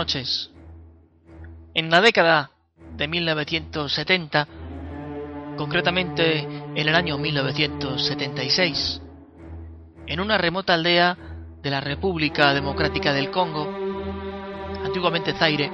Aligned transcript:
Noches. 0.00 0.50
En 1.74 1.90
la 1.90 2.00
década 2.00 2.52
de 2.96 3.06
1970, 3.06 4.48
concretamente 5.58 6.38
en 6.40 6.88
el 6.88 6.94
año 6.94 7.18
1976, 7.18 9.02
en 10.06 10.20
una 10.20 10.38
remota 10.38 10.72
aldea 10.72 11.18
de 11.62 11.70
la 11.70 11.82
República 11.82 12.54
Democrática 12.54 13.12
del 13.12 13.30
Congo, 13.30 13.70
antiguamente 14.82 15.34
Zaire, 15.34 15.70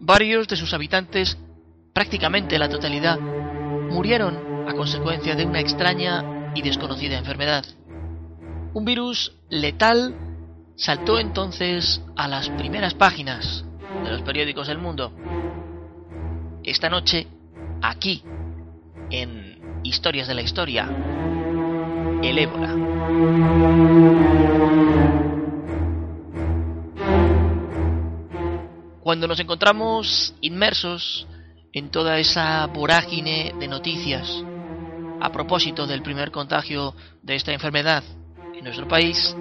varios 0.00 0.48
de 0.48 0.56
sus 0.56 0.72
habitantes, 0.72 1.36
prácticamente 1.92 2.58
la 2.58 2.70
totalidad, 2.70 3.20
murieron 3.20 4.66
a 4.66 4.72
consecuencia 4.72 5.34
de 5.34 5.44
una 5.44 5.60
extraña 5.60 6.52
y 6.54 6.62
desconocida 6.62 7.18
enfermedad. 7.18 7.66
Un 8.72 8.86
virus 8.86 9.36
letal 9.50 10.14
saltó 10.76 11.18
entonces 11.18 12.02
a 12.16 12.28
las 12.28 12.48
primeras 12.50 12.94
páginas 12.94 13.64
de 14.02 14.10
los 14.10 14.22
periódicos 14.22 14.66
del 14.66 14.78
mundo. 14.78 15.12
Esta 16.62 16.88
noche, 16.88 17.26
aquí, 17.82 18.22
en 19.10 19.80
Historias 19.82 20.26
de 20.26 20.34
la 20.34 20.42
Historia, 20.42 20.88
el 22.22 22.38
ébola. 22.38 22.74
Cuando 29.00 29.28
nos 29.28 29.38
encontramos 29.38 30.34
inmersos 30.40 31.26
en 31.72 31.90
toda 31.90 32.18
esa 32.18 32.66
vorágine 32.66 33.54
de 33.58 33.68
noticias 33.68 34.42
a 35.20 35.30
propósito 35.30 35.86
del 35.86 36.02
primer 36.02 36.30
contagio 36.30 36.94
de 37.22 37.34
esta 37.34 37.52
enfermedad 37.52 38.02
en 38.54 38.64
nuestro 38.64 38.88
país, 38.88 39.36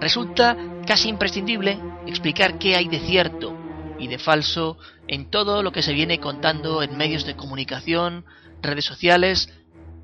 resulta 0.00 0.56
casi 0.86 1.08
imprescindible 1.08 1.78
explicar 2.06 2.58
qué 2.58 2.76
hay 2.76 2.88
de 2.88 3.00
cierto 3.00 3.56
y 3.98 4.08
de 4.08 4.18
falso 4.18 4.78
en 5.08 5.30
todo 5.30 5.62
lo 5.62 5.72
que 5.72 5.82
se 5.82 5.92
viene 5.92 6.20
contando 6.20 6.82
en 6.82 6.96
medios 6.96 7.24
de 7.24 7.36
comunicación, 7.36 8.24
redes 8.62 8.84
sociales 8.84 9.52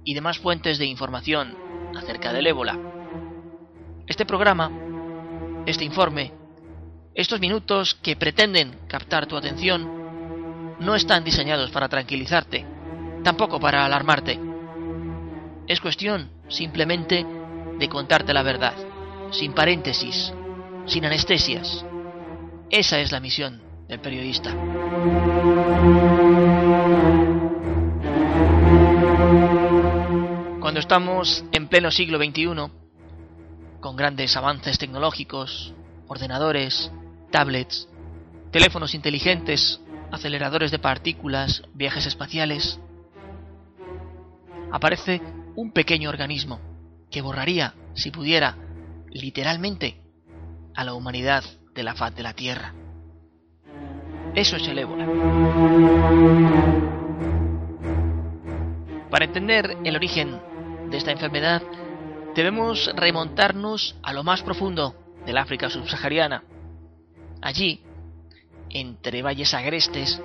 y 0.04 0.14
demás 0.14 0.38
fuentes 0.38 0.78
de 0.78 0.86
información 0.86 1.54
acerca 1.96 2.32
del 2.32 2.46
ébola. 2.46 2.78
Este 4.06 4.24
programa, 4.24 4.70
este 5.66 5.84
informe, 5.84 6.32
estos 7.14 7.40
minutos 7.40 7.94
que 7.94 8.16
pretenden 8.16 8.78
captar 8.88 9.26
tu 9.26 9.36
atención, 9.36 10.00
no 10.80 10.94
están 10.94 11.22
diseñados 11.22 11.70
para 11.70 11.88
tranquilizarte, 11.88 12.66
tampoco 13.22 13.60
para 13.60 13.84
alarmarte. 13.84 14.40
Es 15.68 15.80
cuestión 15.80 16.30
simplemente 16.48 17.24
de 17.78 17.88
contarte 17.88 18.34
la 18.34 18.42
verdad 18.42 18.74
sin 19.32 19.54
paréntesis, 19.54 20.32
sin 20.86 21.04
anestesias. 21.04 21.84
Esa 22.70 23.00
es 23.00 23.10
la 23.12 23.20
misión 23.20 23.62
del 23.88 24.00
periodista. 24.00 24.54
Cuando 30.60 30.80
estamos 30.80 31.44
en 31.52 31.68
pleno 31.68 31.90
siglo 31.90 32.18
XXI, 32.18 32.70
con 33.80 33.96
grandes 33.96 34.36
avances 34.36 34.78
tecnológicos, 34.78 35.74
ordenadores, 36.08 36.92
tablets, 37.30 37.88
teléfonos 38.50 38.94
inteligentes, 38.94 39.80
aceleradores 40.10 40.70
de 40.70 40.78
partículas, 40.78 41.62
viajes 41.74 42.06
espaciales, 42.06 42.78
aparece 44.70 45.20
un 45.56 45.72
pequeño 45.72 46.10
organismo 46.10 46.60
que 47.10 47.22
borraría, 47.22 47.74
si 47.94 48.10
pudiera, 48.10 48.56
literalmente 49.12 50.00
a 50.74 50.84
la 50.84 50.94
humanidad 50.94 51.44
de 51.74 51.82
la 51.82 51.94
faz 51.94 52.14
de 52.14 52.22
la 52.22 52.34
Tierra. 52.34 52.74
Eso 54.34 54.56
es 54.56 54.66
el 54.66 54.78
ébola. 54.78 55.06
Para 59.10 59.26
entender 59.26 59.76
el 59.84 59.94
origen 59.94 60.40
de 60.90 60.96
esta 60.96 61.12
enfermedad, 61.12 61.62
debemos 62.34 62.90
remontarnos 62.94 63.96
a 64.02 64.12
lo 64.12 64.24
más 64.24 64.42
profundo 64.42 64.94
del 65.26 65.36
África 65.36 65.68
subsahariana. 65.68 66.44
Allí, 67.42 67.82
entre 68.70 69.20
valles 69.20 69.52
agrestes, 69.52 70.20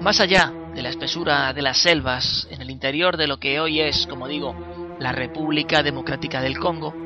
más 0.00 0.20
allá 0.20 0.52
de 0.74 0.82
la 0.82 0.90
espesura 0.90 1.52
de 1.54 1.62
las 1.62 1.78
selvas, 1.78 2.46
en 2.50 2.60
el 2.60 2.70
interior 2.70 3.16
de 3.16 3.26
lo 3.26 3.38
que 3.38 3.60
hoy 3.60 3.80
es, 3.80 4.06
como 4.06 4.28
digo, 4.28 4.54
la 4.98 5.12
República 5.12 5.82
Democrática 5.82 6.42
del 6.42 6.58
Congo, 6.58 7.05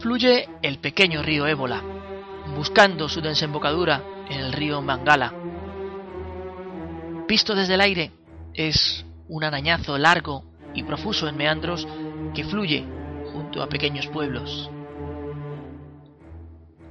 fluye 0.00 0.48
el 0.62 0.78
pequeño 0.78 1.22
río 1.22 1.46
Ébola, 1.46 1.82
buscando 2.54 3.08
su 3.08 3.20
desembocadura 3.20 4.02
en 4.28 4.40
el 4.40 4.52
río 4.52 4.80
Mangala. 4.80 5.32
Visto 7.26 7.54
desde 7.54 7.74
el 7.74 7.80
aire, 7.80 8.12
es 8.54 9.04
un 9.28 9.44
arañazo 9.44 9.98
largo 9.98 10.44
y 10.74 10.82
profuso 10.82 11.28
en 11.28 11.36
meandros 11.36 11.86
que 12.34 12.44
fluye 12.44 12.84
junto 13.32 13.62
a 13.62 13.68
pequeños 13.68 14.06
pueblos. 14.06 14.70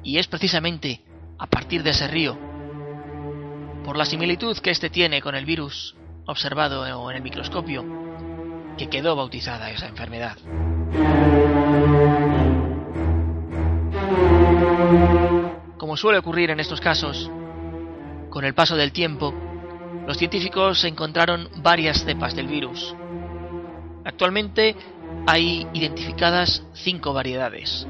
Y 0.04 0.18
es 0.18 0.28
precisamente 0.28 1.02
a 1.40 1.48
partir 1.48 1.84
de 1.84 1.92
ese 1.92 2.08
río, 2.08 2.38
por 3.84 3.98
la 3.98 4.06
similitud 4.06 4.58
que 4.58 4.72
éste 4.72 4.90
tiene 4.90 5.22
con 5.22 5.36
el 5.36 5.46
virus 5.46 5.96
observado 6.26 7.10
en 7.10 7.16
el 7.16 7.24
microscopio, 7.24 7.86
que 8.78 8.90
quedó 8.90 9.16
bautizada 9.16 9.72
esa 9.72 9.88
enfermedad. 9.88 10.38
Como 15.78 15.98
suele 15.98 16.20
ocurrir 16.20 16.50
en 16.50 16.60
estos 16.60 16.82
casos, 16.82 17.30
con 18.30 18.46
el 18.46 18.54
paso 18.54 18.76
del 18.76 18.92
tiempo, 18.92 19.34
los 20.06 20.18
científicos 20.18 20.84
encontraron 20.84 21.50
varias 21.58 22.04
cepas 22.04 22.36
del 22.36 22.48
virus. 22.48 22.96
Actualmente 24.06 24.76
hay 25.26 25.68
identificadas 25.74 26.64
cinco 26.74 27.14
variedades, 27.14 27.88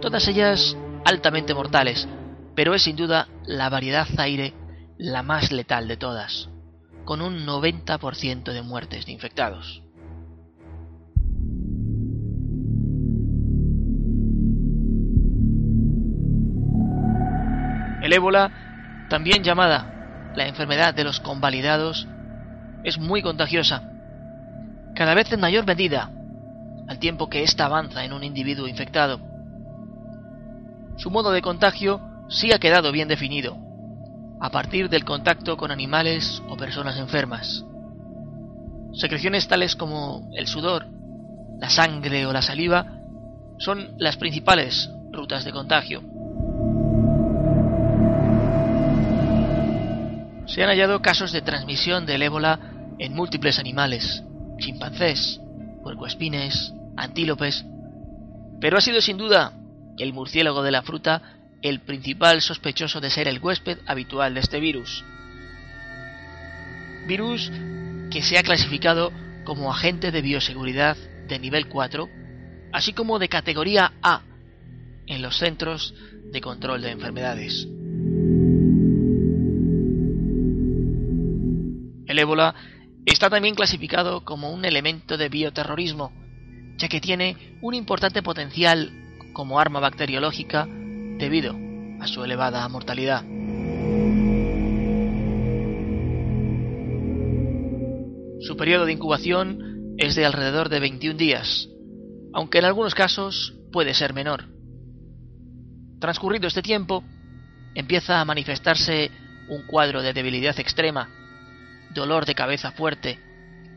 todas 0.00 0.26
ellas 0.28 0.76
altamente 1.04 1.54
mortales, 1.54 2.08
pero 2.54 2.74
es 2.74 2.82
sin 2.82 2.96
duda 2.96 3.28
la 3.44 3.68
variedad 3.70 4.06
Zaire 4.06 4.52
la 4.98 5.22
más 5.22 5.50
letal 5.52 5.88
de 5.88 5.96
todas, 5.96 6.50
con 7.04 7.22
un 7.22 7.46
90% 7.46 8.52
de 8.52 8.62
muertes 8.62 9.06
de 9.06 9.12
infectados. 9.12 9.82
El 18.12 18.16
ébola, 18.16 18.52
también 19.08 19.42
llamada 19.42 19.86
la 20.36 20.46
enfermedad 20.46 20.92
de 20.92 21.02
los 21.02 21.18
convalidados, 21.18 22.06
es 22.84 22.98
muy 22.98 23.22
contagiosa, 23.22 23.84
cada 24.94 25.14
vez 25.14 25.32
en 25.32 25.40
mayor 25.40 25.64
medida, 25.64 26.10
al 26.88 26.98
tiempo 26.98 27.30
que 27.30 27.42
ésta 27.42 27.64
avanza 27.64 28.04
en 28.04 28.12
un 28.12 28.22
individuo 28.22 28.68
infectado. 28.68 29.18
Su 30.98 31.10
modo 31.10 31.30
de 31.30 31.40
contagio 31.40 32.02
sí 32.28 32.52
ha 32.52 32.58
quedado 32.58 32.92
bien 32.92 33.08
definido, 33.08 33.56
a 34.42 34.50
partir 34.50 34.90
del 34.90 35.06
contacto 35.06 35.56
con 35.56 35.70
animales 35.70 36.42
o 36.50 36.56
personas 36.58 36.98
enfermas. 36.98 37.64
Secreciones 38.92 39.48
tales 39.48 39.74
como 39.74 40.28
el 40.34 40.48
sudor, 40.48 40.86
la 41.58 41.70
sangre 41.70 42.26
o 42.26 42.32
la 42.34 42.42
saliva 42.42 42.84
son 43.56 43.94
las 43.96 44.18
principales 44.18 44.90
rutas 45.12 45.46
de 45.46 45.52
contagio. 45.52 46.11
Se 50.52 50.62
han 50.62 50.68
hallado 50.68 51.00
casos 51.00 51.32
de 51.32 51.40
transmisión 51.40 52.04
del 52.04 52.20
ébola 52.20 52.60
en 52.98 53.14
múltiples 53.14 53.58
animales, 53.58 54.22
chimpancés, 54.58 55.40
puercoespines, 55.82 56.74
antílopes, 56.94 57.64
pero 58.60 58.76
ha 58.76 58.82
sido 58.82 59.00
sin 59.00 59.16
duda 59.16 59.54
el 59.96 60.12
murciélago 60.12 60.62
de 60.62 60.70
la 60.70 60.82
fruta 60.82 61.22
el 61.62 61.80
principal 61.80 62.42
sospechoso 62.42 63.00
de 63.00 63.08
ser 63.08 63.28
el 63.28 63.38
huésped 63.38 63.78
habitual 63.86 64.34
de 64.34 64.40
este 64.40 64.60
virus. 64.60 65.02
Virus 67.06 67.50
que 68.10 68.20
se 68.20 68.36
ha 68.36 68.42
clasificado 68.42 69.10
como 69.44 69.72
agente 69.72 70.10
de 70.10 70.20
bioseguridad 70.20 70.98
de 71.28 71.38
nivel 71.38 71.66
4, 71.68 72.10
así 72.74 72.92
como 72.92 73.18
de 73.18 73.30
categoría 73.30 73.94
A 74.02 74.20
en 75.06 75.22
los 75.22 75.38
centros 75.38 75.94
de 76.30 76.42
control 76.42 76.82
de 76.82 76.90
enfermedades. 76.90 77.66
El 82.12 82.18
ébola 82.18 82.54
está 83.06 83.30
también 83.30 83.54
clasificado 83.54 84.22
como 84.22 84.52
un 84.52 84.66
elemento 84.66 85.16
de 85.16 85.30
bioterrorismo, 85.30 86.12
ya 86.76 86.86
que 86.86 87.00
tiene 87.00 87.56
un 87.62 87.72
importante 87.72 88.22
potencial 88.22 88.92
como 89.32 89.58
arma 89.58 89.80
bacteriológica 89.80 90.66
debido 90.66 91.56
a 92.00 92.06
su 92.06 92.22
elevada 92.22 92.68
mortalidad. 92.68 93.22
Su 98.42 98.58
periodo 98.58 98.84
de 98.84 98.92
incubación 98.92 99.94
es 99.96 100.14
de 100.14 100.26
alrededor 100.26 100.68
de 100.68 100.80
21 100.80 101.16
días, 101.16 101.70
aunque 102.34 102.58
en 102.58 102.66
algunos 102.66 102.94
casos 102.94 103.54
puede 103.72 103.94
ser 103.94 104.12
menor. 104.12 104.50
Transcurrido 105.98 106.46
este 106.46 106.60
tiempo, 106.60 107.04
empieza 107.74 108.20
a 108.20 108.24
manifestarse 108.26 109.10
un 109.48 109.62
cuadro 109.62 110.02
de 110.02 110.12
debilidad 110.12 110.60
extrema, 110.60 111.08
dolor 111.94 112.26
de 112.26 112.34
cabeza 112.34 112.72
fuerte, 112.72 113.18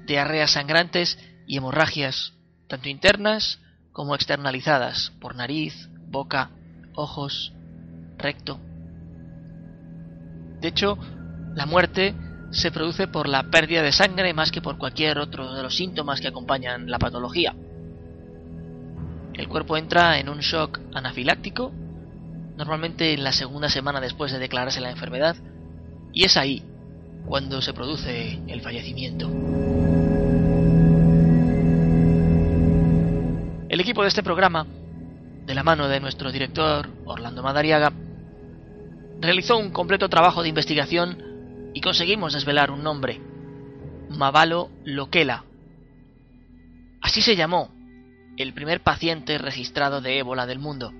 diarreas 0.06 0.51
sangrantes 0.51 1.17
y 1.47 1.57
hemorragias, 1.57 2.33
tanto 2.67 2.89
internas 2.89 3.59
como 3.91 4.15
externalizadas 4.15 5.12
por 5.19 5.35
nariz, 5.35 5.89
boca, 6.07 6.51
ojos, 6.94 7.53
recto. 8.17 8.59
De 10.62 10.67
hecho, 10.67 10.97
la 11.53 11.65
muerte 11.65 12.15
se 12.51 12.71
produce 12.71 13.07
por 13.07 13.27
la 13.27 13.44
pérdida 13.44 13.81
de 13.81 13.91
sangre 13.91 14.33
más 14.33 14.51
que 14.51 14.61
por 14.61 14.77
cualquier 14.77 15.19
otro 15.19 15.53
de 15.53 15.63
los 15.63 15.75
síntomas 15.75 16.21
que 16.21 16.27
acompañan 16.27 16.89
la 16.89 17.00
patología. 17.00 17.56
El 19.33 19.50
cuerpo 19.50 19.75
entra 19.75 20.18
en 20.19 20.29
un 20.29 20.39
shock 20.39 20.79
anafiláctico, 20.94 21.73
normalmente 22.56 23.13
en 23.13 23.23
la 23.23 23.33
segunda 23.33 23.69
semana 23.69 24.00
después 24.00 24.31
de 24.31 24.39
declararse 24.39 24.79
la 24.79 24.91
enfermedad, 24.91 25.35
y 26.13 26.23
es 26.23 26.38
ahí 26.38 26.63
cuando 27.25 27.62
se 27.62 27.74
produce 27.74 28.39
el 28.48 28.62
fallecimiento. 28.62 29.30
El 33.68 33.80
equipo 33.80 34.04
de 34.04 34.07
este 34.07 34.24
programa, 34.24 34.66
de 35.45 35.56
la 35.56 35.63
mano 35.63 35.88
de 35.88 36.00
nuestro 36.00 36.31
director 36.31 36.88
Orlando 37.06 37.44
Madariaga, 37.44 37.92
realizó 39.19 39.57
un 39.57 39.72
completo 39.72 40.07
trabajo 40.07 40.44
de 40.44 40.50
investigación 40.50 41.72
y 41.74 41.81
conseguimos 41.81 42.33
desvelar 42.33 42.72
un 42.72 42.83
nombre, 42.83 43.19
Mavalo 44.10 44.69
Loquela. 44.86 45.44
Así 47.01 47.21
se 47.21 47.36
llamó 47.36 47.69
el 48.38 48.54
primer 48.54 48.81
paciente 48.81 49.38
registrado 49.38 50.01
de 50.01 50.19
ébola 50.19 50.45
del 50.45 50.60
mundo. 50.60 50.94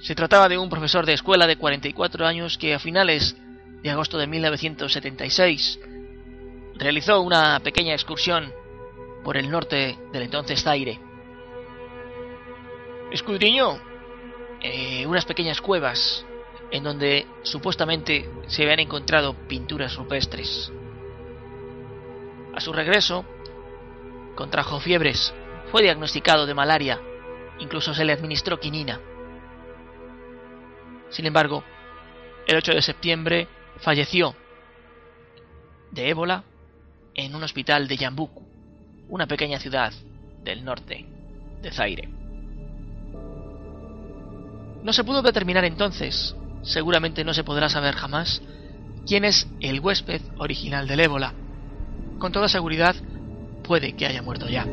Se 0.00 0.14
trataba 0.14 0.48
de 0.48 0.58
un 0.58 0.68
profesor 0.68 1.06
de 1.06 1.14
escuela 1.14 1.46
de 1.46 1.56
44 1.56 2.26
años 2.26 2.58
que 2.58 2.74
a 2.74 2.78
finales 2.78 3.36
de 3.82 3.90
agosto 3.90 4.18
de 4.18 4.26
1976 4.26 5.80
realizó 6.74 7.20
una 7.20 7.60
pequeña 7.60 7.94
excursión 7.94 8.52
por 9.24 9.36
el 9.36 9.50
norte 9.50 9.98
del 10.12 10.22
entonces 10.22 10.62
Zaire. 10.62 11.00
Escudriñó 13.10 13.78
eh, 14.60 15.06
unas 15.06 15.24
pequeñas 15.24 15.60
cuevas 15.60 16.24
en 16.70 16.82
donde 16.82 17.26
supuestamente 17.42 18.28
se 18.46 18.62
habían 18.62 18.80
encontrado 18.80 19.34
pinturas 19.48 19.96
rupestres. 19.96 20.72
A 22.54 22.60
su 22.60 22.72
regreso, 22.72 23.24
contrajo 24.34 24.80
fiebres, 24.80 25.34
fue 25.70 25.82
diagnosticado 25.82 26.46
de 26.46 26.54
malaria, 26.54 27.00
incluso 27.58 27.94
se 27.94 28.04
le 28.04 28.12
administró 28.12 28.58
quinina. 28.58 29.00
Sin 31.10 31.26
embargo, 31.26 31.62
el 32.46 32.56
8 32.56 32.72
de 32.72 32.82
septiembre 32.82 33.48
falleció 33.80 34.34
de 35.90 36.10
ébola 36.10 36.44
en 37.14 37.34
un 37.34 37.42
hospital 37.42 37.88
de 37.88 37.96
Yambuku, 37.96 38.44
una 39.08 39.26
pequeña 39.26 39.58
ciudad 39.58 39.92
del 40.42 40.64
norte 40.64 41.06
de 41.62 41.70
Zaire. 41.70 42.08
No 44.82 44.92
se 44.92 45.04
pudo 45.04 45.22
determinar 45.22 45.64
entonces, 45.64 46.36
seguramente 46.62 47.24
no 47.24 47.34
se 47.34 47.44
podrá 47.44 47.68
saber 47.68 47.94
jamás, 47.94 48.42
quién 49.06 49.24
es 49.24 49.48
el 49.60 49.80
huésped 49.80 50.20
original 50.38 50.86
del 50.86 51.00
ébola. 51.00 51.32
Con 52.18 52.32
toda 52.32 52.48
seguridad, 52.48 52.94
puede 53.64 53.94
que 53.94 54.06
haya 54.06 54.22
muerto 54.22 54.48
ya. 54.48 54.66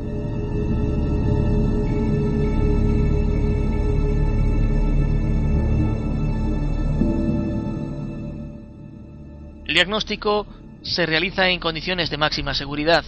El 9.74 9.78
diagnóstico 9.78 10.46
se 10.84 11.08
realiza 11.08 11.50
en 11.50 11.60
condiciones 11.60 12.12
de 12.12 12.18
máxima 12.18 12.54
seguridad. 12.54 13.04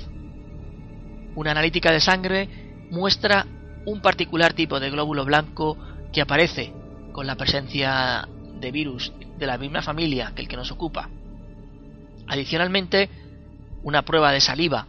Una 1.36 1.52
analítica 1.52 1.92
de 1.92 2.00
sangre 2.00 2.50
muestra 2.90 3.46
un 3.86 4.02
particular 4.02 4.54
tipo 4.54 4.80
de 4.80 4.90
glóbulo 4.90 5.26
blanco 5.26 5.78
que 6.12 6.22
aparece 6.22 6.74
con 7.12 7.28
la 7.28 7.36
presencia 7.36 8.28
de 8.60 8.72
virus 8.72 9.14
de 9.38 9.46
la 9.46 9.60
misma 9.60 9.84
familia 9.84 10.32
que 10.36 10.42
el 10.42 10.48
que 10.48 10.56
nos 10.56 10.72
ocupa. 10.72 11.08
Adicionalmente, 12.26 13.12
una 13.84 14.02
prueba 14.02 14.32
de 14.32 14.42
saliva 14.42 14.88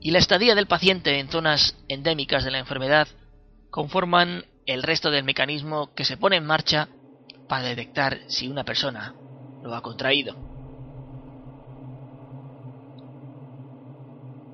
y 0.00 0.10
la 0.10 0.18
estadía 0.18 0.56
del 0.56 0.66
paciente 0.66 1.20
en 1.20 1.28
zonas 1.28 1.76
endémicas 1.86 2.42
de 2.42 2.50
la 2.50 2.58
enfermedad 2.58 3.06
conforman 3.70 4.44
el 4.66 4.82
resto 4.82 5.12
del 5.12 5.22
mecanismo 5.22 5.94
que 5.94 6.04
se 6.04 6.16
pone 6.16 6.34
en 6.34 6.46
marcha 6.46 6.88
para 7.48 7.62
detectar 7.62 8.18
si 8.26 8.48
una 8.48 8.64
persona 8.64 9.14
lo 9.62 9.72
ha 9.72 9.82
contraído. 9.82 10.55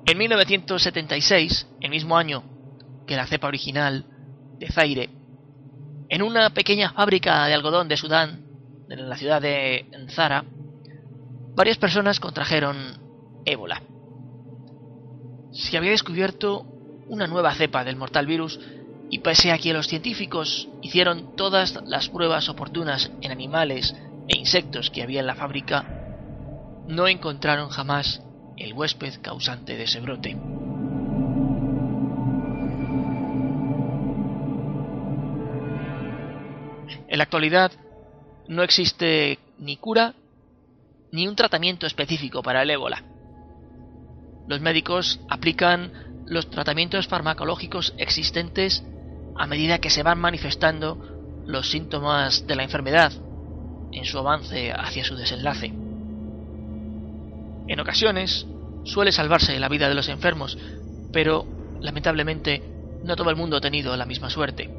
En 0.05 0.17
1976, 0.17 1.67
el 1.79 1.89
mismo 1.89 2.17
año 2.17 2.43
que 3.07 3.15
la 3.15 3.25
cepa 3.25 3.47
original 3.47 4.05
de 4.59 4.67
Zaire, 4.67 5.09
en 6.09 6.21
una 6.21 6.49
pequeña 6.49 6.91
fábrica 6.91 7.45
de 7.45 7.53
algodón 7.53 7.87
de 7.87 7.95
Sudán, 7.95 8.45
en 8.89 9.09
la 9.09 9.15
ciudad 9.15 9.41
de 9.41 9.85
Nzara, 9.97 10.43
varias 11.55 11.77
personas 11.77 12.19
contrajeron 12.19 12.75
ébola. 13.45 13.81
Se 15.53 15.77
había 15.77 15.91
descubierto 15.91 16.65
una 17.07 17.27
nueva 17.27 17.55
cepa 17.55 17.85
del 17.85 17.95
mortal 17.95 18.27
virus 18.27 18.59
y 19.09 19.19
pese 19.19 19.51
a 19.51 19.57
que 19.57 19.73
los 19.73 19.87
científicos 19.87 20.67
hicieron 20.81 21.35
todas 21.37 21.79
las 21.85 22.09
pruebas 22.09 22.49
oportunas 22.49 23.09
en 23.21 23.31
animales 23.31 23.95
e 24.27 24.37
insectos 24.37 24.89
que 24.89 25.01
había 25.01 25.21
en 25.21 25.27
la 25.27 25.35
fábrica, 25.35 25.85
no 26.87 27.07
encontraron 27.07 27.69
jamás 27.69 28.21
el 28.57 28.73
huésped 28.73 29.21
causante 29.21 29.77
de 29.77 29.83
ese 29.83 29.99
brote. 29.99 30.31
En 37.07 37.17
la 37.17 37.23
actualidad 37.23 37.71
no 38.47 38.63
existe 38.63 39.37
ni 39.59 39.77
cura 39.77 40.15
ni 41.11 41.27
un 41.27 41.35
tratamiento 41.35 41.85
específico 41.85 42.41
para 42.41 42.63
el 42.63 42.71
ébola. 42.71 43.03
Los 44.47 44.61
médicos 44.61 45.19
aplican 45.29 45.91
los 46.25 46.49
tratamientos 46.49 47.07
farmacológicos 47.07 47.93
existentes 47.97 48.83
a 49.35 49.47
medida 49.47 49.79
que 49.79 49.89
se 49.89 50.03
van 50.03 50.19
manifestando 50.19 50.97
los 51.45 51.69
síntomas 51.69 52.47
de 52.47 52.55
la 52.55 52.63
enfermedad 52.63 53.11
en 53.91 54.05
su 54.05 54.17
avance 54.17 54.71
hacia 54.71 55.03
su 55.03 55.15
desenlace. 55.15 55.82
En 57.67 57.79
ocasiones 57.79 58.45
suele 58.85 59.11
salvarse 59.11 59.59
la 59.59 59.69
vida 59.69 59.89
de 59.89 59.95
los 59.95 60.09
enfermos, 60.09 60.57
pero 61.11 61.45
lamentablemente 61.81 62.61
no 63.03 63.15
todo 63.15 63.29
el 63.29 63.35
mundo 63.35 63.57
ha 63.57 63.61
tenido 63.61 63.95
la 63.95 64.05
misma 64.05 64.29
suerte. 64.29 64.69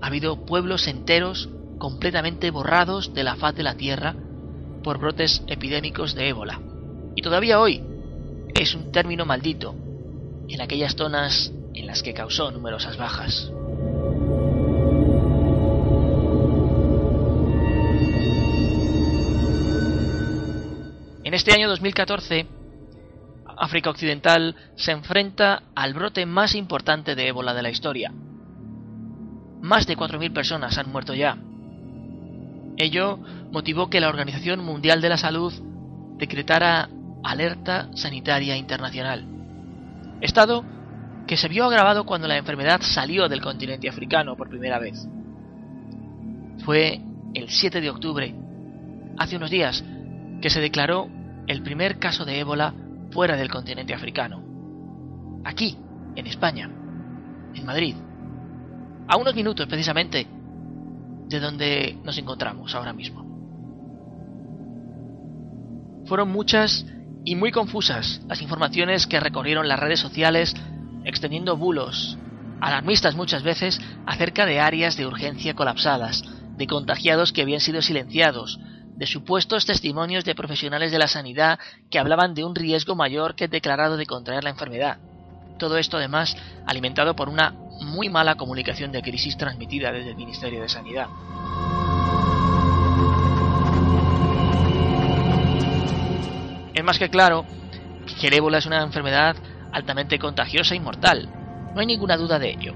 Ha 0.00 0.06
habido 0.06 0.44
pueblos 0.44 0.88
enteros 0.88 1.48
completamente 1.78 2.50
borrados 2.50 3.14
de 3.14 3.24
la 3.24 3.36
faz 3.36 3.54
de 3.54 3.62
la 3.62 3.76
tierra 3.76 4.14
por 4.82 4.98
brotes 4.98 5.42
epidémicos 5.46 6.14
de 6.14 6.28
ébola. 6.28 6.60
Y 7.14 7.22
todavía 7.22 7.60
hoy 7.60 7.82
es 8.54 8.74
un 8.74 8.90
término 8.92 9.24
maldito 9.24 9.74
en 10.48 10.60
aquellas 10.60 10.94
zonas 10.96 11.52
en 11.74 11.86
las 11.86 12.02
que 12.02 12.14
causó 12.14 12.50
numerosas 12.50 12.96
bajas. 12.96 13.50
En 21.32 21.36
este 21.36 21.54
año 21.54 21.66
2014, 21.66 22.46
África 23.56 23.88
Occidental 23.88 24.54
se 24.76 24.92
enfrenta 24.92 25.62
al 25.74 25.94
brote 25.94 26.26
más 26.26 26.54
importante 26.54 27.14
de 27.14 27.26
ébola 27.26 27.54
de 27.54 27.62
la 27.62 27.70
historia. 27.70 28.12
más 29.62 29.86
de 29.86 29.96
4.000 29.96 30.34
personas 30.34 30.76
han 30.76 30.92
muerto 30.92 31.14
ya. 31.14 31.38
Ello 32.76 33.18
motivó 33.50 33.88
que 33.88 33.98
la 33.98 34.10
Organización 34.10 34.62
Mundial 34.62 35.00
de 35.00 35.08
la 35.08 35.16
Salud 35.16 35.54
decretara 36.18 36.90
alerta 37.24 37.88
sanitaria 37.94 38.54
internacional. 38.58 39.24
Estado 40.20 40.66
que 41.26 41.38
se 41.38 41.48
vio 41.48 41.64
agravado 41.64 42.04
cuando 42.04 42.28
la 42.28 42.36
enfermedad 42.36 42.82
salió 42.82 43.30
del 43.30 43.40
continente 43.40 43.88
africano 43.88 44.36
por 44.36 44.50
primera 44.50 44.78
vez. 44.78 45.08
Fue 46.62 47.00
el 47.32 47.48
7 47.48 47.80
de 47.80 47.88
octubre, 47.88 48.34
hace 49.16 49.36
unos 49.36 49.50
días, 49.50 49.82
que 50.42 50.50
se 50.50 50.60
declaró 50.60 51.08
el 51.46 51.62
primer 51.62 51.98
caso 51.98 52.24
de 52.24 52.40
ébola 52.40 52.74
fuera 53.10 53.36
del 53.36 53.50
continente 53.50 53.94
africano. 53.94 54.42
Aquí, 55.44 55.76
en 56.14 56.26
España, 56.26 56.70
en 57.54 57.66
Madrid. 57.66 57.96
A 59.08 59.16
unos 59.16 59.34
minutos 59.34 59.66
precisamente 59.66 60.26
de 61.28 61.40
donde 61.40 61.98
nos 62.04 62.16
encontramos 62.18 62.74
ahora 62.74 62.92
mismo. 62.92 63.22
Fueron 66.06 66.30
muchas 66.30 66.86
y 67.24 67.36
muy 67.36 67.52
confusas 67.52 68.20
las 68.28 68.42
informaciones 68.42 69.06
que 69.06 69.20
recorrieron 69.20 69.68
las 69.68 69.78
redes 69.78 70.00
sociales 70.00 70.54
extendiendo 71.04 71.56
bulos, 71.56 72.18
alarmistas 72.60 73.16
muchas 73.16 73.42
veces, 73.42 73.80
acerca 74.06 74.46
de 74.46 74.60
áreas 74.60 74.96
de 74.96 75.06
urgencia 75.06 75.54
colapsadas, 75.54 76.22
de 76.56 76.66
contagiados 76.66 77.32
que 77.32 77.42
habían 77.42 77.60
sido 77.60 77.82
silenciados, 77.82 78.58
de 79.02 79.06
supuestos 79.08 79.66
testimonios 79.66 80.24
de 80.24 80.36
profesionales 80.36 80.92
de 80.92 80.98
la 81.00 81.08
sanidad 81.08 81.58
que 81.90 81.98
hablaban 81.98 82.34
de 82.34 82.44
un 82.44 82.54
riesgo 82.54 82.94
mayor 82.94 83.34
que 83.34 83.48
declarado 83.48 83.96
de 83.96 84.06
contraer 84.06 84.44
la 84.44 84.50
enfermedad. 84.50 84.98
Todo 85.58 85.76
esto 85.76 85.96
además 85.96 86.36
alimentado 86.68 87.16
por 87.16 87.28
una 87.28 87.50
muy 87.80 88.08
mala 88.08 88.36
comunicación 88.36 88.92
de 88.92 89.02
crisis 89.02 89.36
transmitida 89.36 89.90
desde 89.90 90.10
el 90.10 90.16
Ministerio 90.16 90.62
de 90.62 90.68
Sanidad. 90.68 91.08
Es 96.72 96.84
más 96.84 97.00
que 97.00 97.10
claro 97.10 97.44
que 98.20 98.28
el 98.28 98.34
ébola 98.34 98.58
es 98.58 98.66
una 98.66 98.84
enfermedad 98.84 99.34
altamente 99.72 100.20
contagiosa 100.20 100.76
y 100.76 100.80
mortal. 100.80 101.28
No 101.74 101.80
hay 101.80 101.86
ninguna 101.86 102.16
duda 102.16 102.38
de 102.38 102.50
ello. 102.50 102.74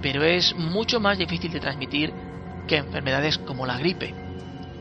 Pero 0.00 0.24
es 0.24 0.56
mucho 0.56 0.98
más 0.98 1.18
difícil 1.18 1.52
de 1.52 1.60
transmitir 1.60 2.14
que 2.66 2.76
enfermedades 2.76 3.36
como 3.36 3.66
la 3.66 3.76
gripe, 3.76 4.14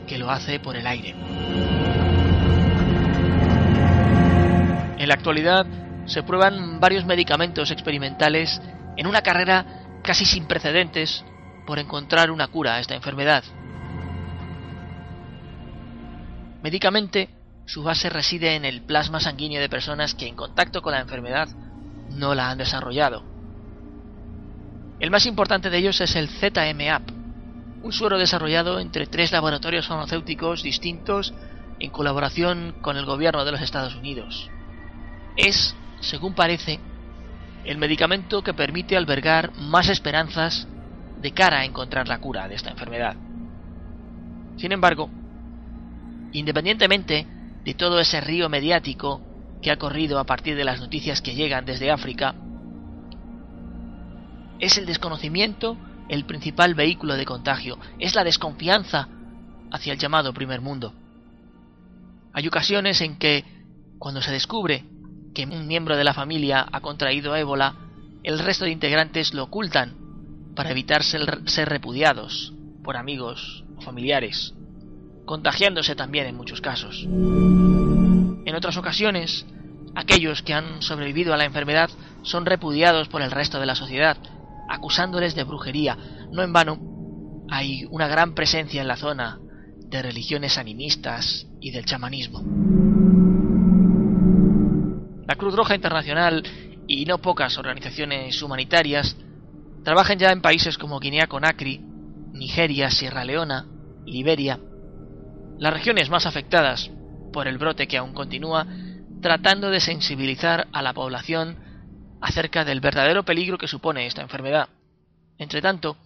que 0.09 0.17
lo 0.17 0.31
hace 0.31 0.59
por 0.59 0.75
el 0.75 0.87
aire. 0.87 1.11
En 4.97 5.07
la 5.07 5.13
actualidad 5.13 5.65
se 6.05 6.23
prueban 6.23 6.79
varios 6.79 7.05
medicamentos 7.05 7.69
experimentales 7.69 8.59
en 8.97 9.05
una 9.05 9.21
carrera 9.21 10.01
casi 10.03 10.25
sin 10.25 10.45
precedentes 10.47 11.23
por 11.67 11.77
encontrar 11.77 12.31
una 12.31 12.47
cura 12.47 12.75
a 12.75 12.79
esta 12.79 12.95
enfermedad. 12.95 13.43
Médicamente, 16.63 17.29
su 17.65 17.83
base 17.83 18.09
reside 18.09 18.55
en 18.55 18.65
el 18.65 18.81
plasma 18.81 19.19
sanguíneo 19.19 19.61
de 19.61 19.69
personas 19.69 20.15
que 20.15 20.27
en 20.27 20.35
contacto 20.35 20.81
con 20.81 20.93
la 20.93 21.01
enfermedad 21.01 21.47
no 22.09 22.33
la 22.33 22.49
han 22.49 22.57
desarrollado. 22.57 23.23
El 24.99 25.11
más 25.11 25.27
importante 25.27 25.69
de 25.69 25.77
ellos 25.77 26.01
es 26.01 26.15
el 26.15 26.27
ZMAP, 26.27 27.18
un 27.81 27.91
suero 27.91 28.17
desarrollado 28.17 28.79
entre 28.79 29.07
tres 29.07 29.31
laboratorios 29.31 29.87
farmacéuticos 29.87 30.63
distintos 30.63 31.33
en 31.79 31.91
colaboración 31.91 32.75
con 32.81 32.97
el 32.97 33.05
gobierno 33.05 33.45
de 33.45 33.51
los 33.51 33.61
Estados 33.61 33.95
Unidos. 33.95 34.49
Es, 35.37 35.75
según 36.01 36.33
parece, 36.33 36.79
el 37.65 37.77
medicamento 37.77 38.41
que 38.41 38.53
permite 38.53 38.97
albergar 38.97 39.53
más 39.57 39.89
esperanzas 39.89 40.67
de 41.21 41.31
cara 41.31 41.59
a 41.59 41.65
encontrar 41.65 42.07
la 42.07 42.19
cura 42.19 42.47
de 42.47 42.55
esta 42.55 42.71
enfermedad. 42.71 43.15
Sin 44.57 44.71
embargo, 44.71 45.09
independientemente 46.33 47.25
de 47.63 47.73
todo 47.73 47.99
ese 47.99 48.19
río 48.21 48.49
mediático 48.49 49.21
que 49.61 49.71
ha 49.71 49.77
corrido 49.77 50.19
a 50.19 50.25
partir 50.25 50.55
de 50.55 50.63
las 50.65 50.79
noticias 50.79 51.21
que 51.21 51.35
llegan 51.35 51.65
desde 51.65 51.91
África, 51.91 52.35
es 54.59 54.77
el 54.77 54.85
desconocimiento 54.85 55.77
el 56.09 56.25
principal 56.25 56.75
vehículo 56.75 57.15
de 57.15 57.25
contagio, 57.25 57.77
es 57.99 58.15
la 58.15 58.23
desconfianza 58.23 59.07
hacia 59.71 59.93
el 59.93 59.99
llamado 59.99 60.33
primer 60.33 60.61
mundo. 60.61 60.93
Hay 62.33 62.47
ocasiones 62.47 63.01
en 63.01 63.17
que, 63.17 63.45
cuando 63.97 64.21
se 64.21 64.31
descubre 64.31 64.83
que 65.33 65.45
un 65.45 65.67
miembro 65.67 65.95
de 65.95 66.03
la 66.03 66.13
familia 66.13 66.67
ha 66.71 66.81
contraído 66.81 67.35
ébola, 67.35 67.75
el 68.23 68.39
resto 68.39 68.65
de 68.65 68.71
integrantes 68.71 69.33
lo 69.33 69.43
ocultan 69.43 69.95
para 70.55 70.71
evitar 70.71 71.03
ser, 71.03 71.41
ser 71.45 71.69
repudiados 71.69 72.53
por 72.83 72.97
amigos 72.97 73.63
o 73.77 73.81
familiares 73.81 74.53
contagiándose 75.29 75.93
también 75.93 76.25
en 76.25 76.35
muchos 76.35 76.59
casos. 76.59 77.03
En 77.05 78.55
otras 78.55 78.77
ocasiones, 78.77 79.45
aquellos 79.93 80.41
que 80.41 80.55
han 80.55 80.81
sobrevivido 80.81 81.35
a 81.35 81.37
la 81.37 81.45
enfermedad 81.45 81.91
son 82.23 82.47
repudiados 82.47 83.09
por 83.09 83.21
el 83.21 83.29
resto 83.29 83.59
de 83.59 83.67
la 83.67 83.75
sociedad, 83.75 84.17
acusándoles 84.69 85.35
de 85.35 85.43
brujería. 85.43 85.97
No 86.31 86.43
en 86.43 86.53
vano, 86.53 86.79
hay 87.49 87.85
una 87.89 88.07
gran 88.07 88.35
presencia 88.35 88.81
en 88.81 88.87
la 88.87 88.95
zona 88.95 89.39
de 89.77 90.01
religiones 90.01 90.57
animistas 90.57 91.47
y 91.59 91.71
del 91.71 91.85
chamanismo. 91.85 92.43
La 95.27 95.35
Cruz 95.35 95.55
Roja 95.55 95.75
Internacional 95.75 96.43
y 96.87 97.05
no 97.05 97.19
pocas 97.19 97.57
organizaciones 97.57 98.41
humanitarias 98.41 99.15
trabajan 99.83 100.19
ya 100.19 100.31
en 100.31 100.41
países 100.41 100.77
como 100.77 100.99
Guinea-Conakry, 100.99 101.81
Nigeria, 102.33 102.89
Sierra 102.91 103.23
Leona, 103.23 103.65
Liberia, 104.05 104.59
las 105.57 105.73
regiones 105.73 106.09
más 106.09 106.25
afectadas 106.25 106.89
por 107.33 107.47
el 107.47 107.57
brote 107.57 107.87
que 107.87 107.97
aún 107.97 108.13
continúa, 108.13 108.65
tratando 109.21 109.69
de 109.69 109.79
sensibilizar 109.79 110.67
a 110.71 110.81
la 110.81 110.93
población 110.93 111.57
acerca 112.21 112.65
del 112.65 112.81
verdadero 112.81 113.23
peligro 113.23 113.57
que 113.57 113.67
supone 113.67 114.05
esta 114.05 114.21
enfermedad. 114.21 114.69
Entre 115.37 115.61
tanto, 115.61 115.97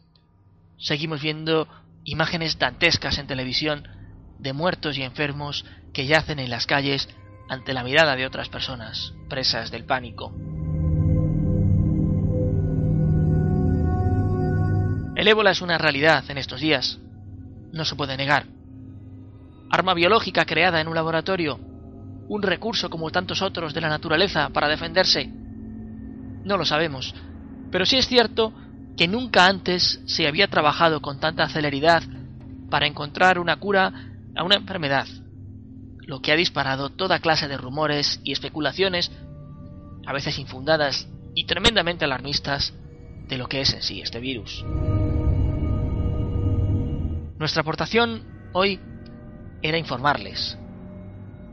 seguimos 0.77 1.22
viendo 1.22 1.67
imágenes 2.03 2.60
dantescas 2.60 3.17
en 3.17 3.27
televisión 3.27 3.88
de 4.39 4.53
muertos 4.53 4.98
y 4.98 5.03
enfermos 5.03 5.65
que 5.93 6.05
yacen 6.05 6.39
en 6.39 6.50
las 6.50 6.65
calles 6.65 7.10
ante 7.50 7.74
la 7.74 7.84
mirada 7.84 8.15
de 8.15 8.25
otras 8.25 8.50
personas, 8.50 9.13
presas 9.29 9.72
del 9.72 9.86
pánico. 9.86 10.34
El 15.15 15.27
ébola 15.27 15.51
es 15.51 15.62
una 15.62 15.77
realidad 15.77 16.24
en 16.29 16.38
estos 16.38 16.60
días, 16.60 17.00
no 17.72 17.86
se 17.86 17.96
puede 17.96 18.17
negar 18.17 18.46
arma 19.74 19.96
biológica 19.96 20.46
creada 20.46 20.79
en 20.82 20.88
un 20.88 20.93
laboratorio, 20.93 21.60
un 22.27 22.43
recurso 22.43 22.91
como 22.91 23.10
tantos 23.10 23.41
otros 23.41 23.74
de 23.74 23.82
la 23.82 23.89
naturaleza 23.89 24.50
para 24.50 24.67
defenderse. 24.67 25.32
No 26.43 26.57
lo 26.57 26.65
sabemos, 26.65 27.15
pero 27.71 27.85
sí 27.85 27.97
es 27.97 28.07
cierto 28.07 28.53
que 28.97 29.07
nunca 29.07 29.47
antes 29.47 30.01
se 30.05 30.27
había 30.27 30.47
trabajado 30.47 31.01
con 31.01 31.19
tanta 31.19 31.47
celeridad 31.50 32.03
para 32.69 32.88
encontrar 32.88 33.39
una 33.39 33.57
cura 33.57 33.93
a 34.35 34.43
una 34.43 34.55
enfermedad, 34.55 35.07
lo 36.05 36.21
que 36.21 36.31
ha 36.31 36.35
disparado 36.35 36.89
toda 36.89 37.19
clase 37.19 37.47
de 37.47 37.57
rumores 37.57 38.19
y 38.23 38.31
especulaciones, 38.31 39.12
a 40.05 40.13
veces 40.13 40.38
infundadas 40.38 41.07
y 41.33 41.45
tremendamente 41.45 42.05
alarmistas, 42.05 42.73
de 43.27 43.38
lo 43.38 43.47
que 43.47 43.62
es 43.62 43.73
en 43.73 43.81
sí 43.81 44.01
este 44.01 44.19
virus. 44.19 44.63
Nuestra 47.39 47.62
aportación 47.62 48.23
hoy 48.53 48.79
era 49.62 49.77
informarles, 49.77 50.57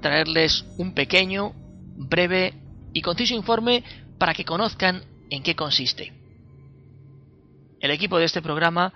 traerles 0.00 0.64
un 0.78 0.94
pequeño, 0.94 1.52
breve 1.96 2.54
y 2.92 3.02
conciso 3.02 3.34
informe 3.34 3.84
para 4.20 4.34
que 4.34 4.44
conozcan 4.44 5.02
en 5.30 5.42
qué 5.42 5.56
consiste. 5.56 6.12
El 7.80 7.90
equipo 7.90 8.18
de 8.18 8.26
este 8.26 8.42
programa 8.42 8.92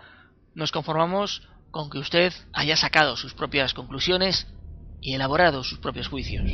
nos 0.55 0.71
conformamos 0.71 1.49
con 1.71 1.89
que 1.89 1.99
usted 1.99 2.31
haya 2.53 2.77
sacado 2.77 3.17
sus 3.17 3.33
propias 3.33 3.73
conclusiones 3.73 4.47
y 5.01 5.15
elaborado 5.15 5.65
sus 5.65 5.79
propios 5.79 6.09
juicios. 6.09 6.45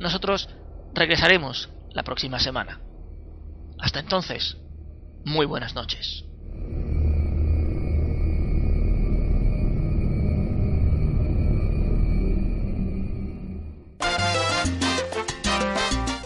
Nosotros 0.00 0.48
regresaremos 0.94 1.70
la 1.92 2.02
próxima 2.02 2.38
semana. 2.38 2.80
Hasta 3.78 4.00
entonces, 4.00 4.56
Muy 5.24 5.44
buenas 5.44 5.74
noches. 5.74 6.24